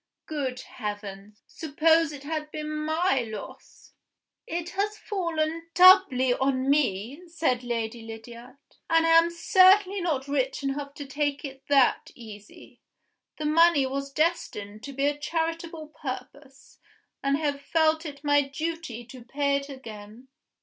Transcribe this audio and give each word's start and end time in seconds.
Good 0.25 0.61
heavens! 0.61 1.43
suppose 1.45 2.11
it 2.11 2.23
had 2.23 2.49
been 2.49 2.75
my 2.75 3.21
loss!" 3.21 3.93
"It 4.47 4.71
has 4.71 4.97
fallen 4.97 5.69
doubly 5.75 6.33
on 6.33 6.67
me," 6.67 7.21
said 7.27 7.63
Lady 7.63 8.01
Lydiard; 8.01 8.57
"and 8.89 9.05
I 9.05 9.09
am 9.09 9.29
certainly 9.29 10.01
not 10.01 10.27
rich 10.27 10.63
enough 10.63 10.95
to 10.95 11.05
take 11.05 11.45
it 11.45 11.61
that 11.69 12.09
easy. 12.15 12.81
The 13.37 13.45
money 13.45 13.85
was 13.85 14.11
destined 14.11 14.81
to 14.85 14.99
a 15.05 15.15
charitable 15.19 15.89
purpose; 15.89 16.79
and 17.21 17.37
I 17.37 17.41
have 17.41 17.61
felt 17.61 18.03
it 18.03 18.23
my 18.23 18.41
duty 18.41 19.05
to 19.05 19.23
pay 19.23 19.57
it 19.57 19.69
again." 19.69 20.29